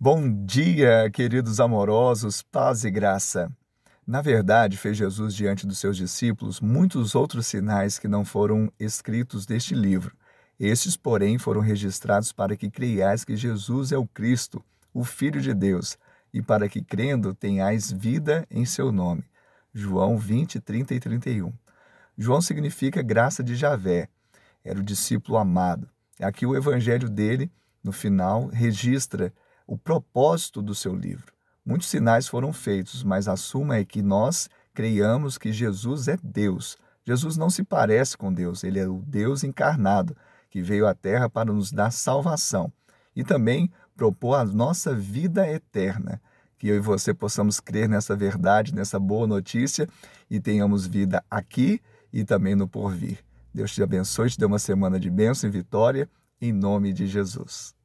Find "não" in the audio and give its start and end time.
8.06-8.24, 37.36-37.50